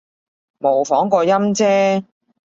[0.57, 2.05] 模仿個音啫